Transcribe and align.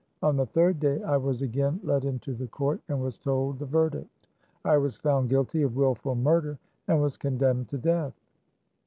On 0.23 0.35
the 0.35 0.47
third 0.47 0.79
day 0.79 0.99
I 1.03 1.15
was 1.17 1.43
again 1.43 1.79
led 1.83 2.05
into 2.05 2.33
the 2.33 2.47
court 2.47 2.81
and 2.89 2.99
was 3.03 3.19
told 3.19 3.59
the 3.59 3.67
verdict: 3.67 4.09
I 4.65 4.75
was 4.77 4.97
found 4.97 5.29
guilty 5.29 5.61
of 5.61 5.75
willful 5.75 6.15
murder, 6.15 6.57
and 6.87 6.99
was 6.99 7.17
condemned 7.17 7.67
to 7.69 7.77
death. 7.77 8.13